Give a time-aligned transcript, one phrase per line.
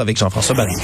[0.00, 0.74] sport avec Jean-François Barry.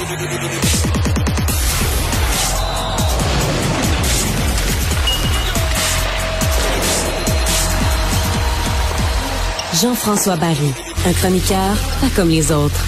[9.81, 10.73] Jean-François Barry,
[11.05, 12.83] un chroniqueur pas comme les autres.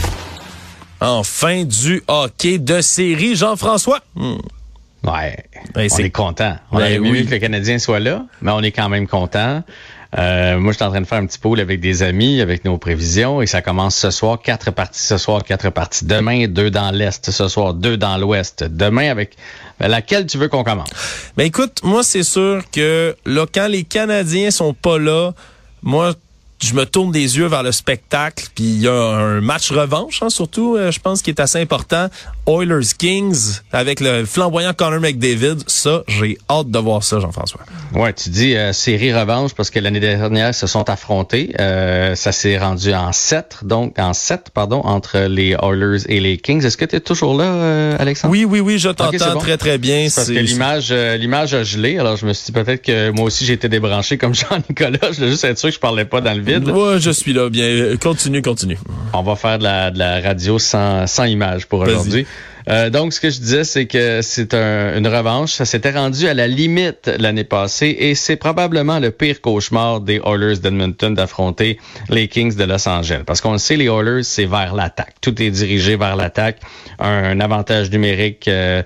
[1.02, 4.00] Enfin du hockey de série, Jean-François.
[4.16, 4.36] Hmm.
[5.04, 5.38] Ouais,
[5.75, 6.55] Ouais, on c'est- est content.
[6.71, 7.25] On Ben mieux oui.
[7.25, 9.64] que le Canadien soit là, mais on est quand même content.
[10.18, 12.66] Euh, moi, je suis en train de faire un petit pool avec des amis, avec
[12.66, 16.71] nos prévisions, et ça commence ce soir, quatre parties ce soir, quatre parties demain, deux
[16.71, 18.63] dans l'Est ce soir, deux dans l'Ouest.
[18.63, 19.38] Demain, avec
[19.80, 20.90] laquelle tu veux qu'on commence?
[21.38, 25.32] Ben écoute, moi c'est sûr que là quand les Canadiens sont pas là,
[25.84, 26.13] moi
[26.62, 30.21] je me tourne des yeux vers le spectacle, puis il y a un match revanche
[30.21, 32.10] hein, surtout, euh, je pense qui est assez important.
[32.49, 37.62] Oilers Kings avec le flamboyant Connor McDavid, ça j'ai hâte de voir ça Jean-François.
[37.94, 41.54] Ouais, tu dis euh, série revanche parce que l'année dernière ils se sont affrontés.
[41.59, 46.38] Euh, ça s'est rendu en 7, donc en 7, pardon, entre les Oilers et les
[46.38, 46.66] Kings.
[46.66, 48.31] Est-ce que tu es toujours là, euh, Alexandre?
[48.31, 49.40] Oui oui oui, je t'entends bon.
[49.40, 50.07] très très bien.
[50.13, 51.99] Parce que l'image, l'image a gelé.
[51.99, 55.12] Alors je me suis dit peut-être que moi aussi j'ai été débranché comme Jean-Nicolas.
[55.12, 56.68] Je voulais juste être sûr que je parlais pas dans le vide.
[56.68, 57.96] Ouais, je suis là bien.
[58.02, 58.79] Continue, continue.
[59.13, 62.26] On va faire de la, de la radio sans, sans image pour aujourd'hui.
[62.68, 65.53] Euh, donc, ce que je disais, c'est que c'est un- une revanche.
[65.53, 70.19] Ça s'était rendu à la limite l'année passée et c'est probablement le pire cauchemar des
[70.25, 73.22] Oilers d'Edmonton d'affronter les Kings de Los Angeles.
[73.25, 75.16] Parce qu'on le sait, les Oilers, c'est vers l'attaque.
[75.22, 76.57] Tout est dirigé vers l'attaque.
[77.00, 78.84] Un, avantage numérique euh,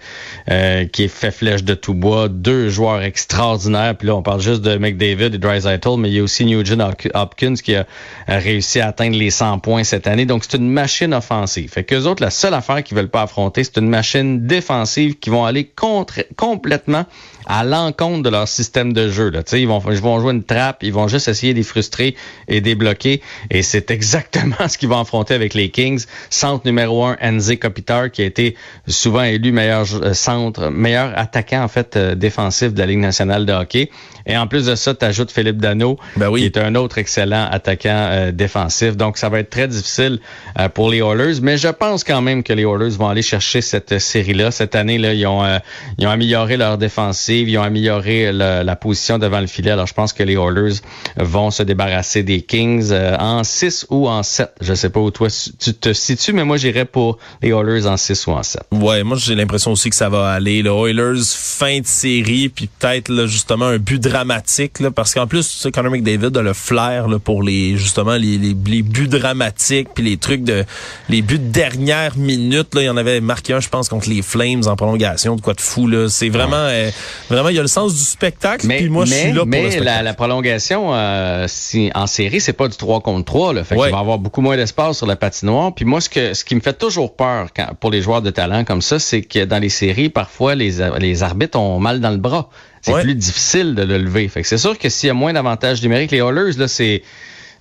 [0.51, 2.27] euh, qui est fait flèche de tout bois.
[2.29, 3.95] Deux joueurs extraordinaires.
[3.97, 6.77] Puis là, on parle juste de McDavid et Drysaitel, mais il y a aussi Nugent
[6.79, 7.85] Hop- Hopkins qui a
[8.27, 10.25] réussi à atteindre les 100 points cette année.
[10.25, 11.71] Donc, c'est une machine offensive.
[11.71, 15.29] Fait qu'eux autres, la seule affaire qu'ils veulent pas affronter, c'est une machine défensive qui
[15.29, 17.05] vont aller contre, complètement
[17.45, 19.29] à l'encontre de leur système de jeu.
[19.29, 19.41] Là.
[19.53, 22.15] Ils, vont, ils vont jouer une trappe, ils vont juste essayer de les frustrer
[22.47, 23.21] et de les bloquer.
[23.49, 26.05] Et c'est exactement ce qu'ils vont affronter avec les Kings.
[26.29, 28.55] Centre numéro un, Enze Kopitar, qui a été
[28.87, 33.45] souvent élu meilleur euh, centre, meilleur attaquant en fait euh, défensif de la Ligue nationale
[33.45, 33.89] de hockey.
[34.25, 36.41] Et en plus de ça, tu ajoutes Philippe Dano, Ben oui.
[36.41, 38.95] qui est un autre excellent attaquant euh, défensif.
[38.95, 40.19] Donc, ça va être très difficile
[40.59, 41.41] euh, pour les Oilers.
[41.41, 44.51] Mais je pense quand même que les Oilers vont aller chercher cette euh, série-là.
[44.51, 45.59] Cette année, là, ils ont, euh,
[45.97, 49.71] ils ont amélioré leur défensive, ils ont amélioré la, position devant le filet.
[49.71, 50.79] Alors, je pense que les Oilers
[51.17, 54.49] vont se débarrasser des Kings euh, en 6 ou en 7.
[54.61, 55.27] Je sais pas où toi
[55.59, 58.63] tu te situes, mais moi, j'irais pour les Oilers en 6 ou en 7.
[58.71, 60.61] Ouais, moi j'ai l'impression aussi que ça va aller.
[60.61, 65.91] Le Oilers fin de série, puis peut-être justement un but dramatique, parce qu'en plus, Connor
[65.91, 70.43] McDavid a le flair pour les justement les, les, les buts dramatiques, puis les trucs
[70.43, 70.65] de
[71.09, 72.69] les buts de dernière minute.
[72.75, 75.53] Il y en avait marqué un, je pense, contre les Flames en prolongation, de quoi
[75.53, 76.07] de fou là.
[76.09, 76.89] C'est vraiment, euh,
[77.29, 78.65] vraiment, il y a le sens du spectacle.
[78.67, 79.85] Mais, puis moi, je suis là pour mais le spectacle.
[79.97, 83.53] la, la prolongation euh, si, en série, c'est pas du 3 contre 3.
[83.53, 83.87] Là, fait Ouais.
[83.87, 85.73] qu'il va avoir beaucoup moins d'espace sur la patinoire.
[85.73, 88.29] Puis moi, ce que ce qui me fait toujours peur quand, pour les joueurs de
[88.29, 92.11] talent comme ça, c'est que dans les séries, parfois, les, les arbitres ont mal dans
[92.11, 92.49] le bras.
[92.81, 93.01] C'est Ouais.
[93.03, 94.27] plus difficile de le lever.
[94.27, 97.01] Fait que c'est sûr que s'il y a moins d'avantages numériques, les Oilers, là, c'est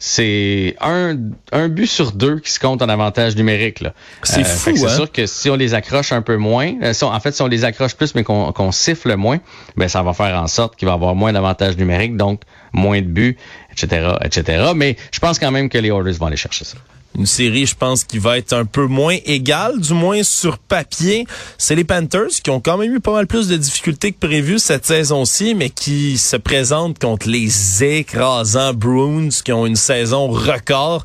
[0.05, 1.17] c'est un,
[1.53, 3.81] un but sur deux qui se compte en avantage numérique.
[3.81, 3.93] là.
[4.25, 4.87] C'est fou, fait que hein?
[4.89, 7.31] C'est sûr que si on les accroche un peu moins, euh, si on- en fait,
[7.33, 9.39] si on les accroche plus, mais qu'on qu'on siffle moins,
[9.77, 12.41] ben ça va faire en sorte qu'il va y avoir moins d'avantages numériques, donc
[12.73, 13.37] moins de buts,
[13.73, 14.73] etc..
[14.75, 16.77] Mais je pense quand même que les Oilers vont aller chercher ça.
[17.15, 21.27] Une série, je pense, qui va être un peu moins égale, du moins sur papier.
[21.59, 24.59] C'est les Panthers qui ont quand même eu pas mal plus de difficultés que prévu
[24.59, 31.05] cette saison-ci, mais qui se présentent contre les écrasants Bruins qui ont une saison record.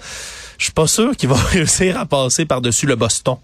[0.57, 3.35] Je suis pas sûr qu'ils vont réussir à passer par-dessus le Boston.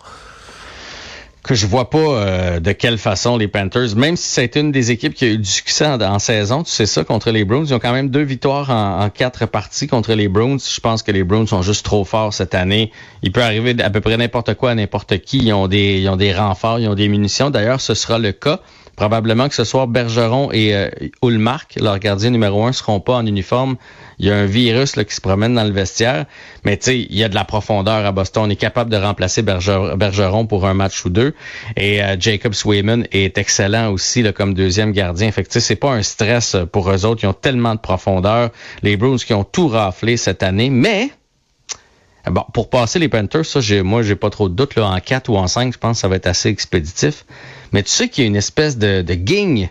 [1.43, 4.91] Que je vois pas euh, de quelle façon les Panthers, même si c'est une des
[4.91, 7.73] équipes qui a eu du succès en, saison, tu sais ça, contre les Bruins, ils
[7.73, 10.57] ont quand même deux victoires en, en quatre parties contre les Bruins.
[10.57, 12.91] Je pense que les Bruins sont juste trop forts cette année.
[13.23, 15.39] Il peut arriver à peu près n'importe quoi à n'importe qui.
[15.39, 17.49] Ils ont des, ils ont des renforts, ils ont des munitions.
[17.49, 18.61] D'ailleurs, ce sera le cas.
[18.95, 20.89] Probablement que ce soir, Bergeron et euh,
[21.23, 23.75] Ulmark, leur gardien numéro un, seront pas en uniforme.
[24.19, 26.25] Il y a un virus là, qui se promène dans le vestiaire.
[26.63, 28.43] Mais tu sais, il y a de la profondeur à Boston.
[28.45, 31.33] On est capable de remplacer Berger- Bergeron pour un match ou deux.
[31.75, 35.31] Et euh, Jacob Swayman est excellent aussi comme deuxième gardien.
[35.31, 37.23] Fait que tu c'est pas un stress pour eux autres.
[37.23, 38.51] Ils ont tellement de profondeur.
[38.83, 40.69] Les Bruins qui ont tout raflé cette année.
[40.69, 41.09] Mais
[42.25, 44.75] Bon, pour passer les Panthers, ça, j'ai, moi, j'ai pas trop de doute.
[44.75, 47.25] Là, en 4 ou en 5, je pense que ça va être assez expéditif.
[47.73, 49.69] Mais tu sais qu'il y a une espèce de, de guigne,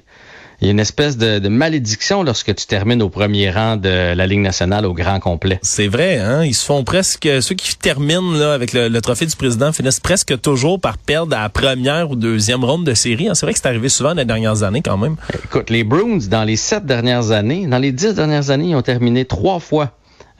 [0.61, 4.15] il y a une espèce de, de malédiction lorsque tu termines au premier rang de
[4.15, 5.59] la Ligue nationale au grand complet.
[5.63, 6.45] C'est vrai, hein?
[6.45, 9.99] Ils se font presque, ceux qui terminent là, avec le, le trophée du président finissent
[9.99, 13.29] presque toujours par perdre à la première ou deuxième ronde de série.
[13.29, 13.35] hein.
[13.35, 15.17] C'est vrai que c'est arrivé souvent dans les dernières années quand même.
[15.45, 18.83] Écoute, les Bruins, dans les sept dernières années, dans les dix dernières années, ils ont
[18.83, 19.91] terminé trois fois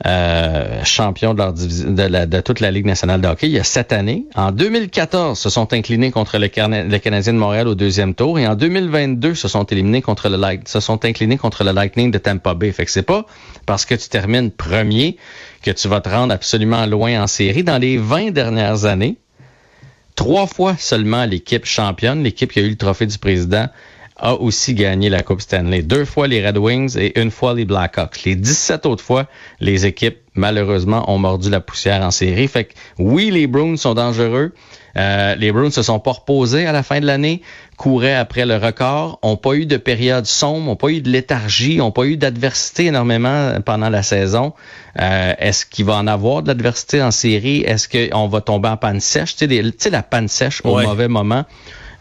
[0.05, 4.25] euh, champions de, toute la Ligue nationale de hockey il y a sept années.
[4.35, 8.55] En 2014, se sont inclinés contre le, Canadien de Montréal au deuxième tour et en
[8.55, 10.03] 2022, se sont éliminés
[11.03, 12.71] inclinés contre le Lightning de Tampa Bay.
[12.71, 13.25] Fait que c'est pas
[13.65, 15.17] parce que tu termines premier
[15.61, 17.63] que tu vas te rendre absolument loin en série.
[17.63, 19.17] Dans les 20 dernières années,
[20.15, 23.67] trois fois seulement l'équipe championne, l'équipe qui a eu le trophée du président,
[24.17, 25.81] a aussi gagné la Coupe Stanley.
[25.81, 28.23] Deux fois les Red Wings et une fois les Blackhawks.
[28.23, 29.27] Les 17 autres fois,
[29.59, 32.47] les équipes, malheureusement, ont mordu la poussière en série.
[32.47, 34.53] Fait que oui, les Bruins sont dangereux.
[34.95, 37.41] Euh, les Bruins se sont pas reposés à la fin de l'année,
[37.77, 41.81] couraient après le record, ont pas eu de période sombre, ont pas eu de léthargie,
[41.81, 44.53] ont pas eu d'adversité énormément pendant la saison.
[45.01, 47.61] Euh, est-ce qu'il va en avoir de l'adversité en série?
[47.61, 49.35] Est-ce qu'on va tomber en panne sèche?
[49.35, 49.47] Tu
[49.79, 51.45] sais, la panne sèche au mauvais moment.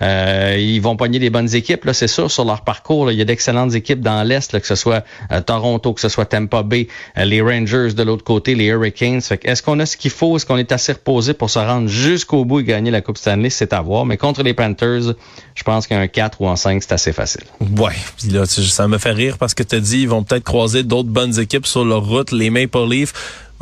[0.03, 3.11] Euh, ils vont pogner des bonnes équipes, là, c'est sûr, sur leur parcours.
[3.13, 6.27] il y a d'excellentes équipes dans l'Est, que ce soit euh, Toronto, que ce soit
[6.27, 6.89] Tampa Bay,
[7.19, 9.21] euh, les Rangers de l'autre côté, les Hurricanes.
[9.43, 10.37] est-ce qu'on a ce qu'il faut?
[10.37, 13.51] Est-ce qu'on est assez reposé pour se rendre jusqu'au bout et gagner la Coupe Stanley?
[13.51, 14.05] C'est à voir.
[14.05, 15.15] Mais contre les Panthers,
[15.55, 17.45] je pense qu'un 4 ou un 5, c'est assez facile.
[17.61, 17.93] Ouais.
[18.31, 21.11] Là, ça me fait rire parce que tu as dit ils vont peut-être croiser d'autres
[21.11, 23.13] bonnes équipes sur leur route, les Maple Leafs.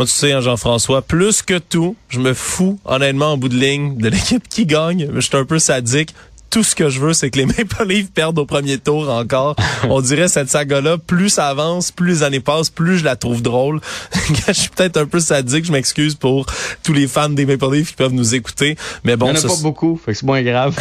[0.01, 3.59] Moi, tu sais, hein, Jean-François, plus que tout, je me fous honnêtement en bout de
[3.59, 5.11] ligne de l'équipe qui gagne.
[5.15, 6.15] Je suis un peu sadique
[6.51, 9.57] tout ce que je veux, c'est que les Maple Leafs perdent au premier tour encore.
[9.89, 13.41] On dirait cette saga-là, plus ça avance, plus les années passent, plus je la trouve
[13.41, 13.81] drôle.
[14.49, 16.47] je suis peut-être un peu sadique, je m'excuse pour
[16.83, 18.77] tous les fans des Maple Leafs qui peuvent nous écouter.
[19.05, 20.77] Mais bon, Il n'y en a pas beaucoup, fait que c'est moins grave.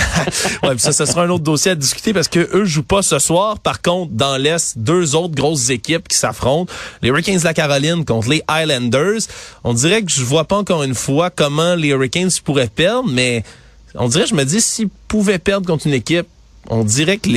[0.64, 3.20] ouais, ça, ce sera un autre dossier à discuter parce que eux jouent pas ce
[3.20, 3.60] soir.
[3.60, 6.74] Par contre, dans l'Est, deux autres grosses équipes qui s'affrontent.
[7.02, 9.22] Les Hurricanes de la Caroline contre les Islanders.
[9.64, 13.44] On dirait que je vois pas encore une fois comment les Hurricanes pourraient perdre, mais
[13.96, 16.28] on dirait, je me dis, s'ils pouvaient perdre contre une équipe,
[16.70, 17.30] on dirait que,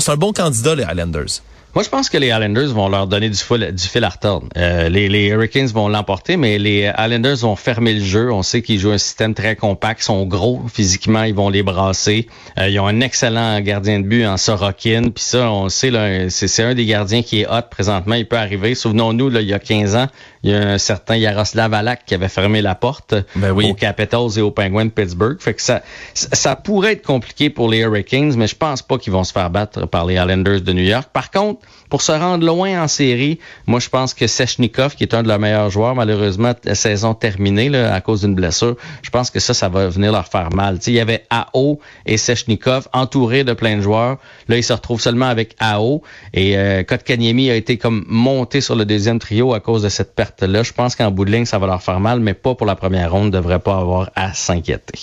[0.00, 1.42] c'est un bon candidat, les Highlanders.
[1.74, 4.46] Moi, je pense que les Islanders vont leur donner du fil, du fil à retordre.
[4.56, 8.32] Euh, les, les, Hurricanes vont l'emporter, mais les Islanders vont fermer le jeu.
[8.32, 11.64] On sait qu'ils jouent un système très compact, ils sont gros physiquement, ils vont les
[11.64, 12.28] brasser.
[12.58, 15.90] Euh, ils ont un excellent gardien de but en Sorokin, puis ça, on sait,
[16.28, 18.14] c'est un des gardiens qui est hot présentement.
[18.14, 18.76] Il peut arriver.
[18.76, 20.06] Souvenons-nous, il y a 15 ans,
[20.44, 24.30] il y a un certain Yaroslav Alak qui avait fermé la porte ben aux Capitals
[24.36, 25.38] et aux Penguins de Pittsburgh.
[25.40, 25.82] Fait que ça,
[26.14, 29.50] ça pourrait être compliqué pour les Hurricanes, mais je pense pas qu'ils vont se faire
[29.50, 31.08] battre par les Islanders de New York.
[31.12, 35.14] Par contre, pour se rendre loin en série, moi, je pense que Sechnikov, qui est
[35.14, 39.30] un de leurs meilleurs joueurs, malheureusement, saison terminée là, à cause d'une blessure, je pense
[39.30, 40.78] que ça, ça va venir leur faire mal.
[40.86, 44.18] il y avait AO et Sechnikov entourés de plein de joueurs.
[44.48, 46.02] Là, ils se retrouvent seulement avec AO.
[46.32, 50.14] Et euh, Kotkaniemi a été comme monté sur le deuxième trio à cause de cette
[50.14, 50.62] perte-là.
[50.62, 52.76] Je pense qu'en bout de ligne, ça va leur faire mal, mais pas pour la
[52.76, 53.26] première ronde.
[53.26, 54.98] ne devrait pas avoir à s'inquiéter.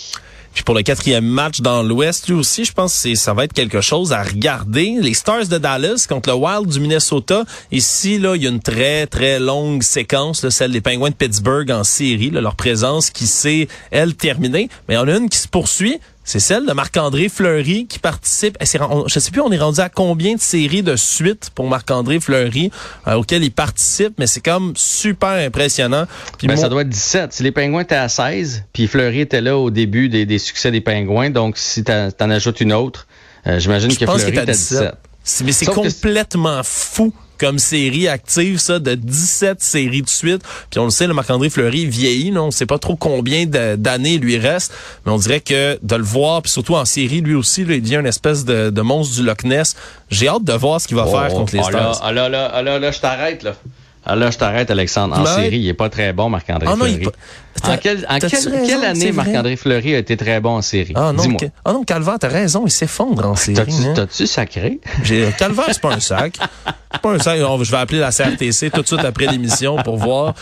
[0.53, 3.53] Puis pour le quatrième match dans l'Ouest, lui aussi, je pense que ça va être
[3.53, 4.97] quelque chose à regarder.
[4.99, 7.45] Les Stars de Dallas contre le Wild du Minnesota.
[7.71, 11.15] Ici, là, il y a une très, très longue séquence, là, celle des Penguins de
[11.15, 14.69] Pittsburgh en série, leur présence qui s'est, elle, terminée.
[14.87, 15.99] Mais il y en a une qui se poursuit.
[16.23, 18.57] C'est celle de Marc-André Fleury qui participe.
[18.61, 18.77] Je
[19.07, 22.71] je sais plus, on est rendu à combien de séries de suite pour Marc-André Fleury
[23.07, 26.05] euh, auquel il participe, mais c'est comme super impressionnant.
[26.37, 27.33] Puis ben, Ça doit être 17.
[27.33, 30.81] Si les Pingouins étaient à 16, puis Fleury était là au début des, succès des
[30.81, 33.07] Pingouins, donc si tu en ajoutes une autre,
[33.47, 34.93] euh, j'imagine que Fleury était à 17.
[35.43, 40.43] Mais c'est complètement fou comme série active, ça, de 17 séries de suite.
[40.69, 42.45] Puis on le sait, le Marc-André Fleury vieillit, non?
[42.45, 44.71] On sait pas trop combien d'années lui reste,
[45.05, 47.95] mais on dirait que de le voir, puis surtout en série, lui aussi, il devient
[47.95, 49.75] une espèce de, monstre du Loch Ness.
[50.11, 51.99] J'ai hâte de voir ce qu'il va oh, faire contre les oh, Stars.
[52.03, 53.55] Ah là, là, là, là, je t'arrête, là.
[54.05, 55.17] Ah là, je t'arrête, Alexandre.
[55.17, 57.07] En ben, série, il est pas très bon, Marc-André ah, Fleury.
[57.63, 58.05] En, quelle,
[58.83, 60.93] année Marc-André Fleury a été très bon en série?
[60.95, 61.23] Ah non,
[61.63, 63.59] ah non Calvaire, t'as raison, il s'effondre en série.
[63.85, 63.93] Hein.
[63.95, 64.79] T'as-tu sacré?
[65.37, 66.37] Calvaire, c'est pas un sac.
[67.01, 67.37] pas un sac.
[67.37, 70.33] Je vais appeler la CRTC tout de suite après l'émission pour voir.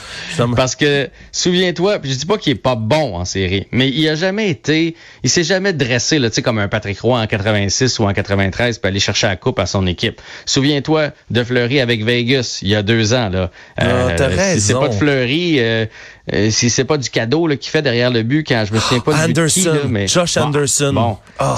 [0.55, 4.15] Parce que, souviens-toi, je dis pas qu'il est pas bon en série, mais il a
[4.15, 7.99] jamais été, il s'est jamais dressé, là, tu sais, comme un Patrick Roy en 86
[7.99, 10.21] ou en 93 pour aller chercher la coupe à son équipe.
[10.45, 13.51] Souviens-toi de Fleury avec Vegas il y a deux ans, là.
[13.77, 15.85] Ah, euh, si c'est pas de Fleury, euh,
[16.33, 18.99] euh, si c'est pas du cadeau qu'il fait derrière le but quand je me souviens
[18.99, 20.91] pas du Anderson, qui, mais Josh Anderson.
[20.93, 21.55] Bon, oh.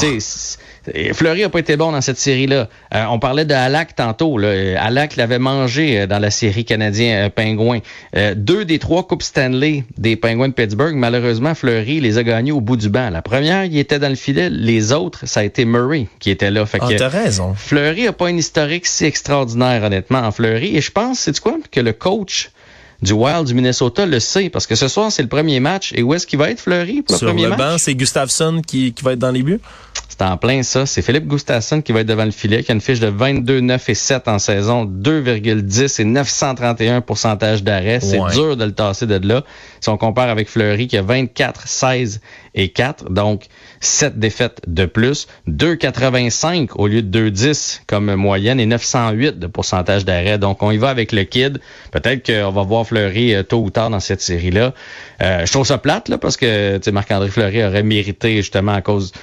[1.14, 2.68] Fleury a pas été bon dans cette série-là.
[2.96, 4.40] Euh, on parlait de Halak tantôt.
[4.40, 4.82] Là.
[4.82, 7.80] Halak l'avait mangé dans la série canadien Pingouin.
[8.36, 12.62] deux des trois coupes Stanley des Pingouins de Pittsburgh, malheureusement, Fleury les a gagnés au
[12.62, 13.12] bout du banc.
[13.12, 14.50] La première, il était dans le filet.
[14.50, 16.66] Les autres, ça a été Murray qui était là.
[16.66, 17.54] Fait ah, t'as raison.
[17.56, 20.76] Fleury a pas une historique si extraordinaire, honnêtement, en Fleury.
[20.78, 22.52] Et je pense, c'est quoi, que le coach
[23.02, 25.92] du Wild du Minnesota le sait parce que ce soir, c'est le premier match.
[25.96, 27.60] Et où est-ce qu'il va être, Fleury, pour le Sur premier le match?
[27.60, 29.60] banc, c'est Gustafsson qui, qui va être dans les buts.
[30.08, 30.86] C'est en plein ça.
[30.86, 33.60] C'est Philippe Gustafsson qui va être devant le filet, qui a une fiche de 22,
[33.62, 38.00] 9 et 7 en saison, 2,10 et 931 pourcentage d'arrêt.
[38.02, 38.32] C'est Ouais.
[38.34, 39.44] dur de le tasser de là.
[39.80, 42.22] Si on compare avec Fleury qui a 24, 16
[42.54, 43.46] et 4, donc
[43.80, 50.06] 7 défaites de plus, 2,85 au lieu de 2,10 comme moyenne et 908 de pourcentage
[50.06, 50.38] d'arrêt.
[50.38, 51.60] Donc on y va avec le kid.
[51.92, 54.74] Peut-être qu'on va voir Fleury euh, tôt ou tard dans cette série-là.
[55.22, 59.14] Euh, je trouve ça plate là, parce que Marc-André Fleury aurait mérité justement à cause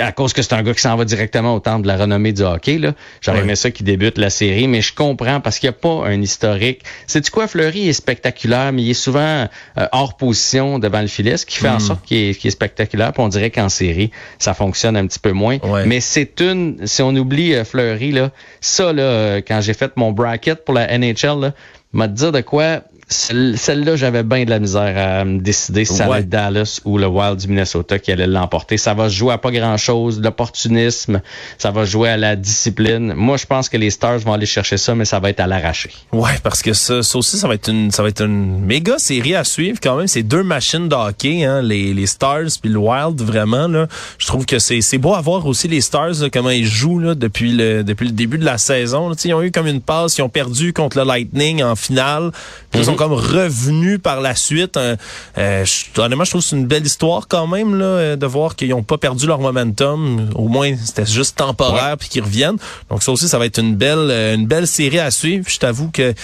[0.00, 2.32] à cause que c'est un gars qui s'en va directement au temple de la renommée
[2.32, 2.78] du hockey.
[2.78, 2.92] Là.
[3.20, 3.44] J'aurais Ouais.
[3.44, 6.20] aimé ça qui débute la série, mais je comprends parce qu'il n'y a pas un
[6.20, 6.82] historique.
[7.06, 7.88] C'est quoi, Fleury?
[7.88, 9.48] Est spectaculaire, mais il est souvent
[9.78, 11.80] euh, hors position devant le filet, ce qui fait en Mm.
[11.80, 13.12] sorte qu'il est, qu'il est spectaculaire.
[13.12, 15.58] Puis on dirait qu'en série, ça fonctionne un petit peu moins.
[15.62, 15.84] Ouais.
[15.86, 19.92] Mais c'est une, si on oublie euh, Fleury, là, ça, là, euh, quand j'ai fait
[19.96, 21.52] mon bracket pour la NHL, là,
[21.92, 22.82] m'a dit de quoi.
[23.12, 26.80] Celle- Celle-là, j'avais bien de la misère à me décider si ça allait être Dallas
[26.84, 28.76] ou le Wild du Minnesota qui allait l'emporter.
[28.76, 31.20] Ça va se jouer à pas grand-chose, l'opportunisme,
[31.58, 33.14] ça va jouer à la discipline.
[33.14, 35.46] Moi, je pense que les Stars vont aller chercher ça, mais ça va être à
[35.46, 35.90] l'arraché.
[36.12, 38.98] Ouais, parce que ça, ça aussi, ça va être une, ça va être une méga
[38.98, 40.06] série à suivre quand même.
[40.08, 43.86] C'est deux machines de hockey, hein, les, les Stars puis le Wild, vraiment là.
[44.18, 46.98] Je trouve que c'est, c'est beau à voir aussi les Stars là, comment ils jouent
[46.98, 49.08] là, depuis le, depuis le début de la saison.
[49.08, 49.14] là.
[49.24, 52.30] Ils ont eu comme une passe, ils ont perdu contre le Lightning en finale.
[52.70, 54.76] Puis comme revenus par la suite.
[54.76, 54.96] Euh,
[55.38, 58.26] euh, je- honnêtement, je trouve que c'est une belle histoire quand même là, euh, de
[58.26, 60.30] voir qu'ils n'ont pas perdu leur momentum.
[60.36, 62.58] Au moins, c'était juste temporaire puis qu'ils reviennent.
[62.90, 65.44] Donc ça aussi, ça va être une belle, une belle série à suivre.
[65.48, 66.14] Je t'avoue que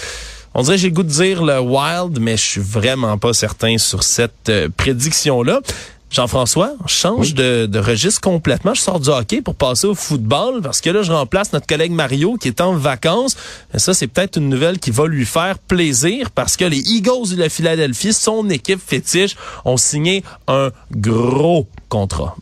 [0.55, 3.77] on dirait j'ai le goût de dire le Wild, mais je suis vraiment pas certain
[3.79, 5.61] sur cette euh, prédiction-là.
[6.11, 7.33] Jean-François, je change Oui.
[7.35, 8.73] de, de registre complètement.
[8.75, 11.93] Je sors du hockey pour passer au football parce que là, je remplace notre collègue
[11.93, 13.37] Mario qui est en vacances.
[13.73, 17.31] Mais ça, c'est peut-être une nouvelle qui va lui faire plaisir parce que les Eagles
[17.33, 22.37] de la Philadelphie, son équipe fétiche, ont signé un gros contrat.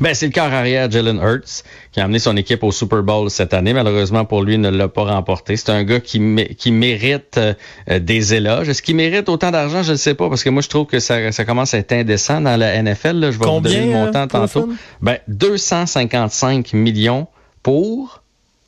[0.00, 3.30] Ben, c'est le quart arrière Jalen Hurts qui a amené son équipe au Super Bowl
[3.30, 3.72] cette année.
[3.72, 5.56] Malheureusement pour lui, il ne l'a pas remporté.
[5.56, 7.54] C'est un gars qui, mé- qui mérite euh,
[7.98, 8.68] des éloges.
[8.68, 9.82] Est-ce qu'il mérite autant d'argent?
[9.82, 11.92] Je ne sais pas parce que moi, je trouve que ça, ça commence à être
[11.92, 13.16] indécent dans la NFL.
[13.18, 13.30] là.
[13.30, 14.68] Je vais vous donner le montant euh, tantôt.
[15.02, 17.26] Ben, 255 millions
[17.62, 18.22] pour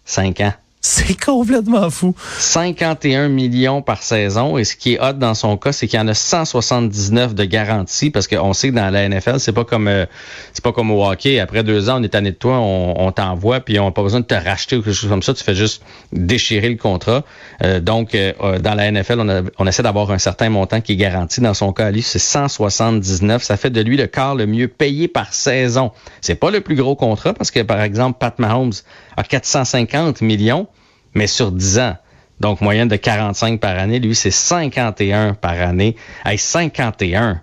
[0.04, 0.52] 5 ans.
[0.82, 2.14] C'est complètement fou.
[2.38, 4.56] 51 millions par saison.
[4.56, 7.44] Et ce qui est hot dans son cas, c'est qu'il y en a 179 de
[7.44, 10.06] garantie parce qu'on sait que dans la NFL, c'est pas comme euh,
[10.54, 11.38] c'est pas comme au hockey.
[11.38, 14.02] Après deux ans, on est tanné de toi, on, on t'envoie, puis on n'a pas
[14.02, 15.34] besoin de te racheter ou quelque chose comme ça.
[15.34, 15.82] Tu fais juste
[16.12, 17.24] déchirer le contrat.
[17.62, 21.42] Euh, donc, euh, dans la NFL, on, essaie d'avoir un certain montant qui est garanti.
[21.42, 23.42] Dans son cas, à lui, c'est 179.
[23.42, 25.92] Ça fait de lui le quart le mieux payé par saison.
[26.22, 28.72] C'est pas le plus gros contrat parce que, par exemple, Pat Mahomes
[29.18, 30.68] a 450 millions
[31.14, 31.96] mais sur 10 ans.
[32.40, 33.98] Donc, moyenne de 45 par année.
[34.00, 35.96] Lui, c'est 51 par année.
[36.24, 37.40] Hey, 51.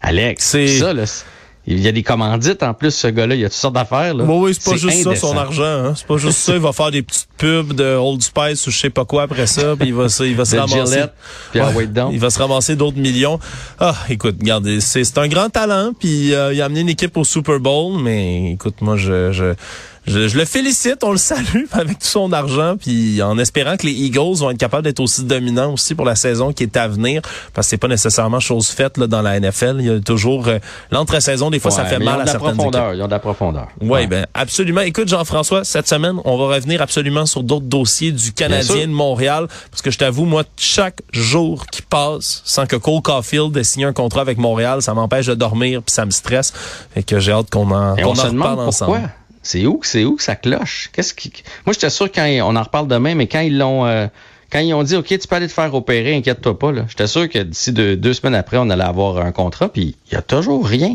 [0.00, 1.04] Alex, C'est- ça, là,
[1.68, 3.34] il y a des commandites en plus, ce gars-là.
[3.34, 4.14] Il y a toutes sortes d'affaires.
[4.14, 4.24] Là.
[4.24, 5.14] Bon, oui, c'est pas juste indécent.
[5.14, 5.64] ça, son argent.
[5.64, 5.94] Hein?
[5.96, 6.52] C'est pas juste ça.
[6.54, 9.46] Il va faire des petites pubs de Old Spice ou je sais pas quoi après
[9.48, 9.74] ça.
[9.76, 11.04] Puis il va, se- il va se ramasser.
[11.52, 13.40] Puis Ouais, il va se ramasser d'autres millions.
[13.80, 15.90] Ah, écoute, regardez, c'est c'est un grand talent.
[15.98, 18.00] Puis euh, il a amené une équipe au Super Bowl.
[18.00, 19.54] Mais écoute, moi, je, je,
[20.06, 22.76] je, je le félicite, on le salue avec tout son argent.
[22.76, 26.14] Puis en espérant que les Eagles vont être capables d'être aussi dominants aussi pour la
[26.16, 27.22] saison qui est à venir.
[27.54, 29.76] Parce que c'est pas nécessairement chose faite là, dans la NFL.
[29.80, 30.58] Il y a toujours euh,
[30.90, 31.50] l'entre-saison.
[31.50, 32.80] Des fois, ça fait mal à certaines équipes.
[32.94, 33.68] Ils ont de la profondeur.
[33.80, 34.06] Oui, Ouais.
[34.06, 34.82] ben absolument.
[34.82, 39.48] Écoute, Jean-François, cette semaine, on va revenir absolument sur d'autres dossiers du Canadien de Montréal.
[39.70, 43.86] Parce que je t'avoue, moi, chaque jour qui passe sans que Cole Caulfield ait signé
[43.86, 46.52] un contrat avec Montréal, ça m'empêche de dormir puis ça me stresse.
[46.94, 49.00] Fait que j'ai hâte qu'on en, Et on en reparle pourquoi.
[49.46, 50.90] C'est où, que- c'est où que ça cloche?
[50.92, 51.32] Qu'est-ce qui.
[51.64, 53.86] Moi, j'étais sûr quand ils- on en reparle demain, mais quand ils l'ont.
[53.86, 54.06] euh,
[54.52, 56.84] quand ils ont dit, OK, tu peux aller te faire opérer, inquiète-toi pas, là.
[56.88, 60.14] J'étais sûr que d'ici deux, deux semaines après, on allait avoir un contrat, puis il
[60.14, 60.94] y a toujours rien.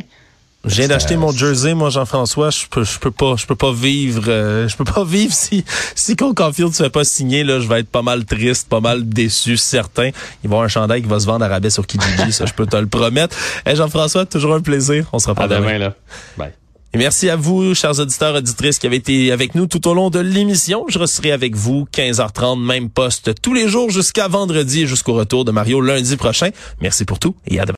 [0.64, 2.52] Je viens d'acheter mon jersey, moi, Jean-François.
[2.52, 5.66] Je peux, je peux pas, je peux pas vivre, euh, je peux pas vivre si,
[5.96, 8.80] si Cole Caulfield se fait pas signer, là, je vais être pas mal triste, pas
[8.80, 10.08] mal déçu, certain.
[10.08, 12.46] Il va y avoir un chandail qui va se vendre à rabais sur Kijiji, ça,
[12.46, 13.36] je peux te le promettre.
[13.66, 15.08] Hey, Jean-François, toujours un plaisir.
[15.14, 15.62] On se À reparle demain.
[15.62, 15.96] demain, là.
[16.38, 16.52] Bye.
[16.94, 20.10] Et merci à vous, chers auditeurs, auditrices, qui avez été avec nous tout au long
[20.10, 20.84] de l'émission.
[20.90, 25.46] Je resterai avec vous, 15h30, même poste, tous les jours jusqu'à vendredi et jusqu'au retour
[25.46, 26.50] de Mario lundi prochain.
[26.82, 27.70] Merci pour tout et à demain.